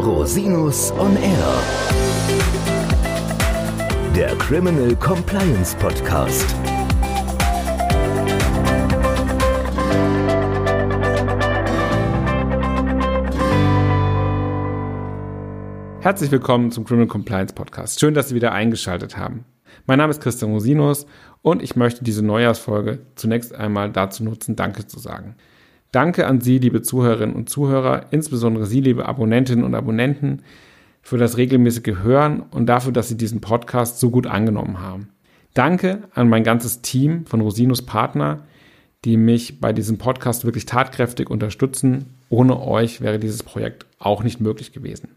Rosinus 0.00 0.92
on 0.92 1.14
Air. 1.14 1.62
Der 4.16 4.34
Criminal 4.36 4.96
Compliance 4.96 5.76
Podcast. 5.76 6.46
Herzlich 16.00 16.30
willkommen 16.30 16.70
zum 16.70 16.86
Criminal 16.86 17.06
Compliance 17.06 17.52
Podcast. 17.52 18.00
Schön, 18.00 18.14
dass 18.14 18.30
Sie 18.30 18.34
wieder 18.34 18.52
eingeschaltet 18.52 19.18
haben. 19.18 19.44
Mein 19.84 19.98
Name 19.98 20.12
ist 20.12 20.22
Christian 20.22 20.52
Rosinus 20.52 21.04
und 21.42 21.62
ich 21.62 21.76
möchte 21.76 22.04
diese 22.04 22.24
Neujahrsfolge 22.24 23.00
zunächst 23.16 23.54
einmal 23.54 23.92
dazu 23.92 24.24
nutzen, 24.24 24.56
Danke 24.56 24.86
zu 24.86 24.98
sagen. 24.98 25.36
Danke 25.92 26.26
an 26.26 26.40
Sie, 26.40 26.58
liebe 26.58 26.82
Zuhörerinnen 26.82 27.34
und 27.34 27.48
Zuhörer, 27.48 28.06
insbesondere 28.12 28.66
Sie, 28.66 28.80
liebe 28.80 29.06
Abonnentinnen 29.06 29.64
und 29.64 29.74
Abonnenten, 29.74 30.42
für 31.02 31.18
das 31.18 31.36
regelmäßige 31.36 32.02
Hören 32.02 32.40
und 32.50 32.66
dafür, 32.66 32.92
dass 32.92 33.08
Sie 33.08 33.16
diesen 33.16 33.40
Podcast 33.40 33.98
so 33.98 34.10
gut 34.10 34.26
angenommen 34.26 34.80
haben. 34.80 35.08
Danke 35.54 36.02
an 36.14 36.28
mein 36.28 36.44
ganzes 36.44 36.80
Team 36.82 37.26
von 37.26 37.40
Rosinus 37.40 37.82
Partner, 37.82 38.44
die 39.04 39.16
mich 39.16 39.60
bei 39.60 39.72
diesem 39.72 39.98
Podcast 39.98 40.44
wirklich 40.44 40.66
tatkräftig 40.66 41.28
unterstützen. 41.28 42.14
Ohne 42.28 42.60
euch 42.60 43.00
wäre 43.00 43.18
dieses 43.18 43.42
Projekt 43.42 43.86
auch 43.98 44.22
nicht 44.22 44.40
möglich 44.40 44.72
gewesen. 44.72 45.16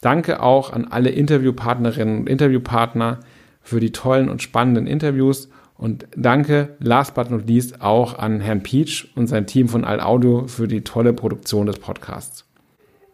Danke 0.00 0.42
auch 0.42 0.72
an 0.72 0.86
alle 0.86 1.10
Interviewpartnerinnen 1.10 2.20
und 2.20 2.28
Interviewpartner 2.28 3.20
für 3.60 3.80
die 3.80 3.92
tollen 3.92 4.28
und 4.30 4.42
spannenden 4.42 4.86
Interviews 4.86 5.50
und 5.78 6.06
danke, 6.16 6.76
last 6.78 7.14
but 7.14 7.30
not 7.30 7.46
least, 7.46 7.82
auch 7.82 8.18
an 8.18 8.40
Herrn 8.40 8.62
Peach 8.62 9.12
und 9.14 9.26
sein 9.26 9.46
Team 9.46 9.68
von 9.68 9.84
Alt 9.84 10.02
Audio 10.02 10.46
für 10.46 10.68
die 10.68 10.82
tolle 10.82 11.12
Produktion 11.12 11.66
des 11.66 11.78
Podcasts. 11.78 12.46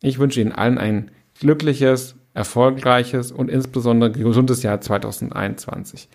Ich 0.01 0.19
wünsche 0.19 0.41
Ihnen 0.41 0.53
allen 0.53 0.79
ein 0.79 1.11
glückliches, 1.39 2.17
erfolgreiches 2.35 3.33
und 3.33 3.51
insbesondere 3.51 4.13
gesundes 4.13 4.63
Jahr 4.63 4.81
2021. 4.81 6.09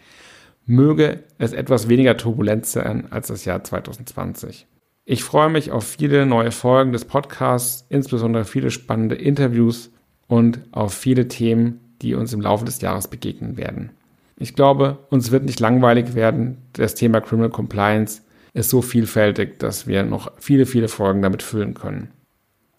Möge 0.65 1.23
es 1.37 1.53
etwas 1.53 1.87
weniger 1.89 2.17
turbulent 2.17 2.65
sein 2.65 3.11
als 3.11 3.27
das 3.27 3.45
Jahr 3.45 3.63
2020. 3.63 4.67
Ich 5.05 5.23
freue 5.23 5.49
mich 5.49 5.71
auf 5.71 5.85
viele 5.85 6.25
neue 6.25 6.51
Folgen 6.51 6.91
des 6.91 7.05
Podcasts, 7.05 7.85
insbesondere 7.89 8.43
viele 8.43 8.71
spannende 8.71 9.15
Interviews 9.15 9.91
und 10.27 10.59
auf 10.71 10.93
viele 10.93 11.29
Themen, 11.29 11.79
die 12.01 12.15
uns 12.15 12.33
im 12.33 12.41
Laufe 12.41 12.65
des 12.65 12.81
Jahres 12.81 13.07
begegnen 13.07 13.55
werden. 13.55 13.91
Ich 14.39 14.55
glaube, 14.55 14.99
uns 15.09 15.31
wird 15.31 15.43
nicht 15.43 15.59
langweilig 15.59 16.13
werden. 16.15 16.57
Das 16.73 16.95
Thema 16.95 17.21
Criminal 17.21 17.49
Compliance 17.49 18.21
ist 18.53 18.69
so 18.69 18.81
vielfältig, 18.81 19.59
dass 19.59 19.87
wir 19.87 20.03
noch 20.03 20.31
viele, 20.37 20.65
viele 20.65 20.87
Folgen 20.87 21.21
damit 21.21 21.43
füllen 21.43 21.73
können. 21.73 22.11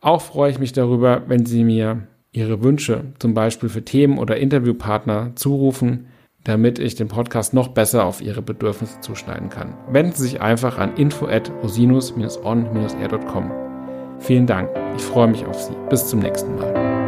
Auch 0.01 0.23
freue 0.23 0.51
ich 0.51 0.59
mich 0.59 0.73
darüber, 0.73 1.23
wenn 1.27 1.45
Sie 1.45 1.65
mir 1.65 2.07
Ihre 2.31 2.63
Wünsche, 2.63 3.13
zum 3.19 3.35
Beispiel 3.35 3.69
für 3.69 3.85
Themen 3.85 4.19
oder 4.19 4.37
Interviewpartner, 4.37 5.33
zurufen, 5.35 6.07
damit 6.45 6.79
ich 6.79 6.95
den 6.95 7.09
Podcast 7.09 7.53
noch 7.53 7.69
besser 7.69 8.05
auf 8.05 8.21
Ihre 8.21 8.43
Bedürfnisse 8.43 9.01
zuschneiden 9.01 9.49
kann. 9.49 9.75
Wenden 9.91 10.13
Sie 10.13 10.23
sich 10.23 10.41
einfach 10.41 10.79
an 10.79 10.97
info 10.97 11.27
at 11.27 11.51
rosinus-on-air.com. 11.63 13.51
Vielen 14.21 14.47
Dank. 14.47 14.71
Ich 14.97 15.03
freue 15.03 15.29
mich 15.29 15.45
auf 15.47 15.61
Sie. 15.61 15.75
Bis 15.91 16.07
zum 16.07 16.21
nächsten 16.21 16.55
Mal. 16.57 17.08